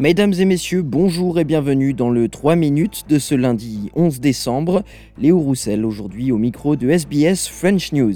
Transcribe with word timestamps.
Mesdames 0.00 0.32
et 0.32 0.46
messieurs, 0.46 0.80
bonjour 0.80 1.38
et 1.38 1.44
bienvenue 1.44 1.92
dans 1.92 2.08
le 2.08 2.30
3 2.30 2.56
minutes 2.56 3.04
de 3.10 3.18
ce 3.18 3.34
lundi 3.34 3.90
11 3.94 4.18
décembre. 4.18 4.82
Léo 5.18 5.38
Roussel 5.38 5.84
aujourd'hui 5.84 6.32
au 6.32 6.38
micro 6.38 6.74
de 6.74 6.88
SBS 6.88 7.50
French 7.50 7.92
News. 7.92 8.14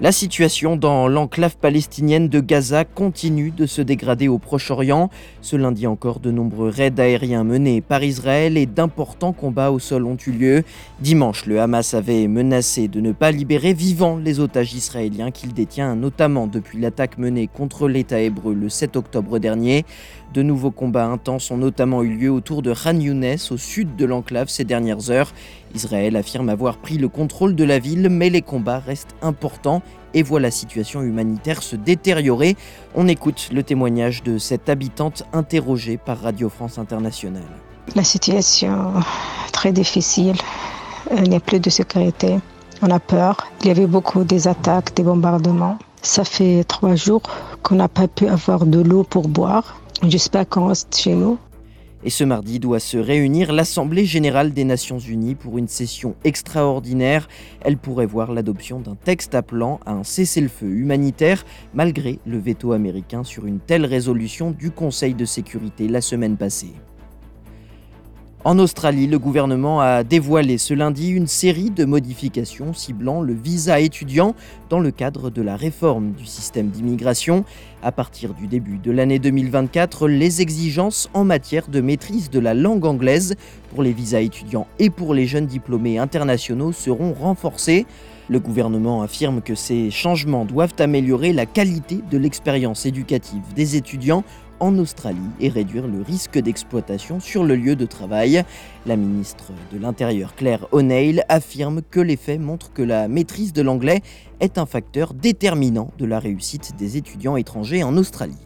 La 0.00 0.12
situation 0.12 0.76
dans 0.76 1.08
l'enclave 1.08 1.56
palestinienne 1.56 2.28
de 2.28 2.38
Gaza 2.38 2.84
continue 2.84 3.50
de 3.50 3.66
se 3.66 3.82
dégrader 3.82 4.28
au 4.28 4.38
Proche-Orient. 4.38 5.10
Ce 5.40 5.56
lundi 5.56 5.88
encore, 5.88 6.20
de 6.20 6.30
nombreux 6.30 6.68
raids 6.68 6.92
aériens 6.98 7.42
menés 7.42 7.80
par 7.80 8.04
Israël 8.04 8.56
et 8.56 8.66
d'importants 8.66 9.32
combats 9.32 9.72
au 9.72 9.80
sol 9.80 10.06
ont 10.06 10.16
eu 10.24 10.30
lieu. 10.30 10.62
Dimanche, 11.00 11.46
le 11.46 11.60
Hamas 11.60 11.94
avait 11.94 12.28
menacé 12.28 12.86
de 12.86 13.00
ne 13.00 13.10
pas 13.10 13.32
libérer 13.32 13.74
vivants 13.74 14.18
les 14.18 14.38
otages 14.38 14.72
israéliens 14.72 15.32
qu'il 15.32 15.52
détient 15.52 15.96
notamment 15.96 16.46
depuis 16.46 16.78
l'attaque 16.78 17.18
menée 17.18 17.48
contre 17.48 17.88
l'État 17.88 18.20
hébreu 18.20 18.54
le 18.54 18.68
7 18.68 18.94
octobre 18.94 19.40
dernier. 19.40 19.84
De 20.32 20.42
nouveaux 20.42 20.70
combats 20.70 21.06
intenses 21.06 21.50
ont 21.50 21.56
notamment 21.56 22.04
eu 22.04 22.14
lieu 22.14 22.30
autour 22.30 22.62
de 22.62 22.72
Khan 22.72 23.00
Younes, 23.00 23.36
au 23.50 23.56
sud 23.56 23.96
de 23.96 24.04
l'enclave, 24.04 24.48
ces 24.48 24.64
dernières 24.64 25.10
heures. 25.10 25.32
Israël 25.74 26.16
affirme 26.16 26.48
avoir 26.48 26.78
pris 26.78 26.98
le 26.98 27.08
contrôle 27.08 27.54
de 27.54 27.64
la 27.64 27.78
ville, 27.78 28.08
mais 28.08 28.30
les 28.30 28.42
combats 28.42 28.78
restent 28.78 29.14
importants 29.22 29.82
et 30.14 30.22
voient 30.22 30.40
la 30.40 30.50
situation 30.50 31.02
humanitaire 31.02 31.62
se 31.62 31.76
détériorer. 31.76 32.56
On 32.94 33.08
écoute 33.08 33.50
le 33.52 33.62
témoignage 33.62 34.22
de 34.22 34.38
cette 34.38 34.68
habitante 34.68 35.24
interrogée 35.32 35.96
par 35.96 36.20
Radio 36.20 36.48
France 36.48 36.78
Internationale. 36.78 37.42
La 37.94 38.04
situation 38.04 38.94
très 39.52 39.72
difficile. 39.72 40.36
Il 41.16 41.30
n'y 41.30 41.36
a 41.36 41.40
plus 41.40 41.60
de 41.60 41.70
sécurité. 41.70 42.38
On 42.82 42.90
a 42.90 43.00
peur. 43.00 43.48
Il 43.60 43.68
y 43.68 43.70
avait 43.70 43.86
beaucoup 43.86 44.24
des 44.24 44.46
attaques, 44.46 44.94
des 44.94 45.02
bombardements. 45.02 45.78
Ça 46.02 46.24
fait 46.24 46.64
trois 46.64 46.94
jours 46.94 47.22
qu'on 47.62 47.74
n'a 47.76 47.88
pas 47.88 48.08
pu 48.08 48.28
avoir 48.28 48.66
de 48.66 48.80
l'eau 48.80 49.04
pour 49.04 49.28
boire. 49.28 49.80
J'espère 50.06 50.48
qu'on 50.48 50.66
reste 50.66 50.96
chez 50.96 51.14
nous. 51.14 51.38
Et 52.04 52.10
ce 52.10 52.22
mardi 52.22 52.60
doit 52.60 52.80
se 52.80 52.96
réunir 52.96 53.52
l'Assemblée 53.52 54.04
générale 54.04 54.52
des 54.52 54.64
Nations 54.64 54.98
unies 54.98 55.34
pour 55.34 55.58
une 55.58 55.66
session 55.66 56.14
extraordinaire. 56.24 57.28
Elle 57.60 57.76
pourrait 57.76 58.06
voir 58.06 58.32
l'adoption 58.32 58.78
d'un 58.78 58.94
texte 58.94 59.34
appelant 59.34 59.80
à 59.84 59.92
un 59.92 60.04
cessez-le-feu 60.04 60.68
humanitaire, 60.68 61.44
malgré 61.74 62.18
le 62.24 62.38
veto 62.38 62.72
américain 62.72 63.24
sur 63.24 63.46
une 63.46 63.58
telle 63.58 63.84
résolution 63.84 64.52
du 64.52 64.70
Conseil 64.70 65.14
de 65.14 65.24
sécurité 65.24 65.88
la 65.88 66.00
semaine 66.00 66.36
passée. 66.36 66.72
En 68.48 68.58
Australie, 68.58 69.06
le 69.06 69.18
gouvernement 69.18 69.82
a 69.82 70.04
dévoilé 70.04 70.56
ce 70.56 70.72
lundi 70.72 71.10
une 71.10 71.26
série 71.26 71.68
de 71.68 71.84
modifications 71.84 72.72
ciblant 72.72 73.20
le 73.20 73.34
visa 73.34 73.78
étudiant 73.78 74.34
dans 74.70 74.80
le 74.80 74.90
cadre 74.90 75.28
de 75.28 75.42
la 75.42 75.54
réforme 75.54 76.12
du 76.12 76.24
système 76.24 76.68
d'immigration. 76.70 77.44
À 77.82 77.92
partir 77.92 78.32
du 78.32 78.46
début 78.46 78.78
de 78.78 78.90
l'année 78.90 79.18
2024, 79.18 80.08
les 80.08 80.40
exigences 80.40 81.10
en 81.12 81.24
matière 81.24 81.68
de 81.68 81.82
maîtrise 81.82 82.30
de 82.30 82.38
la 82.38 82.54
langue 82.54 82.86
anglaise 82.86 83.34
pour 83.68 83.82
les 83.82 83.92
visas 83.92 84.22
étudiants 84.22 84.66
et 84.78 84.88
pour 84.88 85.12
les 85.12 85.26
jeunes 85.26 85.44
diplômés 85.44 85.98
internationaux 85.98 86.72
seront 86.72 87.12
renforcées. 87.12 87.84
Le 88.30 88.40
gouvernement 88.40 89.02
affirme 89.02 89.42
que 89.42 89.54
ces 89.54 89.90
changements 89.90 90.46
doivent 90.46 90.74
améliorer 90.78 91.34
la 91.34 91.44
qualité 91.44 92.00
de 92.10 92.16
l'expérience 92.16 92.86
éducative 92.86 93.42
des 93.54 93.76
étudiants 93.76 94.24
en 94.60 94.78
Australie 94.78 95.18
et 95.40 95.48
réduire 95.48 95.86
le 95.86 96.02
risque 96.02 96.38
d'exploitation 96.38 97.20
sur 97.20 97.44
le 97.44 97.56
lieu 97.56 97.76
de 97.76 97.86
travail. 97.86 98.44
La 98.86 98.96
ministre 98.96 99.52
de 99.72 99.78
l'Intérieur 99.78 100.34
Claire 100.34 100.66
O'Neill 100.72 101.24
affirme 101.28 101.82
que 101.82 102.00
les 102.00 102.16
faits 102.16 102.40
montrent 102.40 102.72
que 102.72 102.82
la 102.82 103.08
maîtrise 103.08 103.52
de 103.52 103.62
l'anglais 103.62 104.02
est 104.40 104.58
un 104.58 104.66
facteur 104.66 105.14
déterminant 105.14 105.90
de 105.98 106.06
la 106.06 106.18
réussite 106.18 106.76
des 106.76 106.96
étudiants 106.96 107.36
étrangers 107.36 107.82
en 107.82 107.96
Australie. 107.96 108.38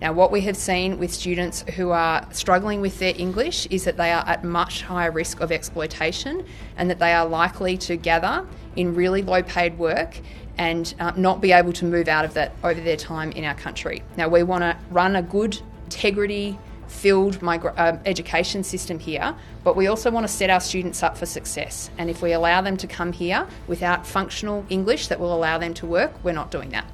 Now, 0.00 0.12
what 0.12 0.30
we 0.30 0.40
have 0.46 0.56
seen 0.56 1.00
with 1.00 1.12
students 1.12 1.64
who 1.76 1.90
are 1.90 2.22
struggling 2.30 2.80
with 2.80 3.00
their 3.00 3.14
English 3.18 3.66
is 3.68 3.82
that 3.82 3.96
they 3.96 4.12
are 4.12 4.22
at 4.28 4.44
much 4.44 4.82
higher 4.82 5.10
risk 5.10 5.40
of 5.40 5.50
exploitation 5.50 6.44
and 6.76 6.88
that 6.88 7.00
they 7.00 7.12
are 7.12 7.26
likely 7.26 7.76
to 7.78 7.96
gather 7.96 8.46
in 8.76 8.94
really 8.94 9.22
low 9.22 9.42
paid 9.42 9.76
work 9.76 10.20
and 10.58 10.94
uh, 11.00 11.12
not 11.16 11.40
be 11.40 11.52
able 11.52 11.72
to 11.72 11.84
move 11.84 12.08
out 12.08 12.24
of 12.24 12.34
that 12.34 12.52
over 12.62 12.80
their 12.80 12.96
time 12.96 13.32
in 13.32 13.44
our 13.44 13.54
country. 13.54 14.02
Now, 14.16 14.28
we 14.28 14.42
want 14.42 14.62
to 14.62 14.76
run 14.90 15.16
a 15.16 15.22
good, 15.22 15.60
integrity 15.84 16.58
filled 16.88 17.38
migra- 17.40 17.74
uh, 17.76 17.98
education 18.06 18.64
system 18.64 18.98
here, 18.98 19.34
but 19.62 19.76
we 19.76 19.86
also 19.86 20.10
want 20.10 20.24
to 20.24 20.32
set 20.32 20.50
our 20.50 20.60
students 20.60 21.02
up 21.02 21.16
for 21.16 21.26
success. 21.26 21.90
And 21.98 22.10
if 22.10 22.22
we 22.22 22.32
allow 22.32 22.60
them 22.60 22.76
to 22.78 22.86
come 22.86 23.12
here 23.12 23.46
without 23.66 24.06
functional 24.06 24.64
English 24.68 25.08
that 25.08 25.20
will 25.20 25.34
allow 25.34 25.58
them 25.58 25.74
to 25.74 25.86
work, 25.86 26.12
we're 26.24 26.32
not 26.32 26.50
doing 26.50 26.70
that. 26.70 26.86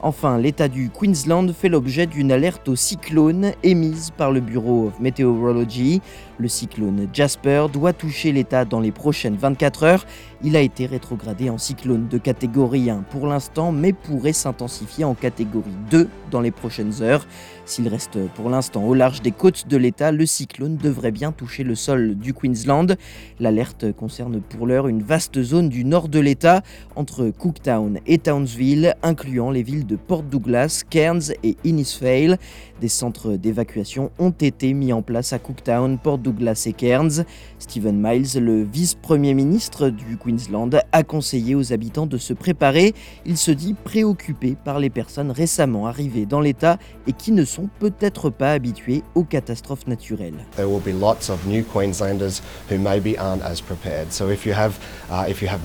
Enfin, 0.00 0.38
l'État 0.38 0.68
du 0.68 0.90
Queensland 0.90 1.50
fait 1.52 1.70
l'objet 1.70 2.06
d'une 2.06 2.30
alerte 2.30 2.68
au 2.68 2.76
cyclone 2.76 3.52
émise 3.62 4.10
par 4.16 4.30
le 4.30 4.40
Bureau 4.40 4.88
of 4.88 5.00
Meteorology. 5.00 6.02
Le 6.38 6.48
cyclone 6.48 7.08
Jasper 7.14 7.66
doit 7.72 7.94
toucher 7.94 8.30
l'État 8.30 8.66
dans 8.66 8.80
les 8.80 8.92
prochaines 8.92 9.36
24 9.36 9.82
heures. 9.84 10.06
Il 10.44 10.54
a 10.54 10.60
été 10.60 10.84
rétrogradé 10.84 11.48
en 11.48 11.56
cyclone 11.56 12.08
de 12.08 12.18
catégorie 12.18 12.90
1 12.90 13.04
pour 13.10 13.26
l'instant, 13.26 13.72
mais 13.72 13.94
pourrait 13.94 14.34
s'intensifier 14.34 15.04
en 15.04 15.14
catégorie 15.14 15.70
2 15.90 16.08
dans 16.30 16.42
les 16.42 16.50
prochaines 16.50 17.02
heures. 17.02 17.26
S'il 17.64 17.88
reste 17.88 18.18
pour 18.34 18.50
l'instant 18.50 18.84
au 18.84 18.92
large 18.92 19.22
des 19.22 19.32
côtes 19.32 19.66
de 19.66 19.78
l'État, 19.78 20.12
le 20.12 20.26
cyclone 20.26 20.76
devrait 20.76 21.10
bien 21.10 21.32
toucher 21.32 21.64
le 21.64 21.74
sol 21.74 22.14
du 22.14 22.34
Queensland. 22.34 22.96
L'alerte 23.40 23.92
concerne 23.92 24.42
pour 24.42 24.66
l'heure 24.66 24.88
une 24.88 25.02
vaste 25.02 25.42
zone 25.42 25.70
du 25.70 25.84
nord 25.84 26.08
de 26.08 26.20
l'État, 26.20 26.62
entre 26.96 27.30
Cooktown 27.30 27.98
et 28.06 28.18
Townsville, 28.18 28.94
incluant 29.02 29.50
les 29.50 29.62
de 29.86 29.96
Port 29.96 30.22
Douglas, 30.22 30.82
Cairns 30.88 31.32
et 31.42 31.56
Innisfail. 31.64 32.36
Des 32.80 32.88
centres 32.88 33.32
d'évacuation 33.36 34.10
ont 34.18 34.32
été 34.32 34.74
mis 34.74 34.92
en 34.92 35.00
place 35.00 35.32
à 35.32 35.38
Cooktown, 35.38 35.98
Port 35.98 36.18
Douglas 36.18 36.64
et 36.66 36.72
Cairns. 36.72 37.24
Stephen 37.58 37.98
Miles, 37.98 38.38
le 38.38 38.62
vice-premier 38.62 39.32
ministre 39.32 39.88
du 39.88 40.18
Queensland, 40.18 40.70
a 40.92 41.02
conseillé 41.02 41.54
aux 41.54 41.72
habitants 41.72 42.06
de 42.06 42.18
se 42.18 42.34
préparer. 42.34 42.94
Il 43.24 43.38
se 43.38 43.50
dit 43.50 43.74
préoccupé 43.74 44.56
par 44.62 44.78
les 44.78 44.90
personnes 44.90 45.30
récemment 45.30 45.86
arrivées 45.86 46.26
dans 46.26 46.40
l'État 46.40 46.78
et 47.06 47.12
qui 47.12 47.32
ne 47.32 47.44
sont 47.44 47.68
peut-être 47.78 48.28
pas 48.30 48.52
habituées 48.52 49.02
aux 49.14 49.24
catastrophes 49.24 49.86
naturelles. 49.86 50.44
There 50.56 50.68
will 50.68 50.82
be 50.82 50.98
lots 50.98 51.30
of 51.30 51.46
new 51.46 51.62
Queenslanders 51.62 52.42
who 52.70 52.78
maybe 52.78 53.16
aren't 53.18 53.42
as 53.42 53.60
prepared. 53.60 54.12
So 54.12 54.30
if 54.30 54.44
you 54.44 54.52
have, 54.52 54.78
uh, 55.10 55.24
if 55.28 55.40
you 55.40 55.48
have 55.48 55.62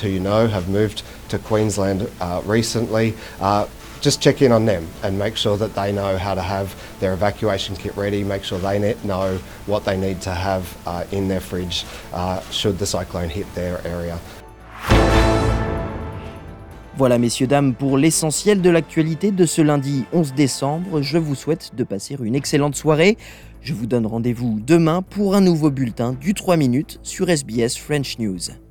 who 0.00 0.08
you 0.08 0.20
know 0.20 0.46
have 0.46 0.68
moved 0.68 1.02
to 1.28 1.38
Queensland 1.38 2.08
uh, 2.20 2.40
uh, 3.40 3.63
just 4.04 4.20
check 4.20 4.42
in 4.42 4.52
on 4.52 4.66
them 4.66 4.86
and 5.02 5.18
make 5.18 5.34
sure 5.34 5.56
that 5.56 5.74
they 5.74 5.90
know 5.90 6.18
how 6.18 6.34
to 6.34 6.42
have 6.42 6.74
their 7.00 7.14
evacuation 7.14 7.74
kit 7.74 7.96
ready, 7.96 8.22
make 8.22 8.44
sure 8.44 8.58
they 8.58 8.94
know 9.02 9.38
what 9.66 9.84
they 9.84 9.96
need 9.96 10.20
to 10.20 10.30
have 10.30 10.62
uh, 10.86 11.04
in 11.10 11.26
their 11.26 11.40
fridge 11.40 11.86
uh, 12.12 12.40
should 12.50 12.78
the 12.78 12.86
cyclone 12.86 13.30
hit 13.30 13.46
their 13.54 13.80
area. 13.86 14.18
Voilà 16.96 17.18
messieurs, 17.18 17.48
dames, 17.48 17.74
pour 17.74 17.98
l'essentiel 17.98 18.62
de 18.62 18.70
l'actualité 18.70 19.32
de 19.32 19.46
ce 19.46 19.62
lundi 19.62 20.04
11 20.12 20.34
décembre. 20.34 21.02
Je 21.02 21.18
vous 21.18 21.34
souhaite 21.34 21.72
de 21.74 21.82
passer 21.82 22.16
une 22.22 22.36
excellente 22.36 22.76
soirée. 22.76 23.16
Je 23.62 23.72
vous 23.72 23.86
donne 23.86 24.06
rendez-vous 24.06 24.60
demain 24.64 25.02
pour 25.02 25.34
un 25.34 25.40
nouveau 25.40 25.70
bulletin 25.70 26.12
du 26.12 26.34
3 26.34 26.56
minutes 26.56 27.00
sur 27.02 27.28
SBS 27.30 27.78
French 27.78 28.18
News. 28.18 28.63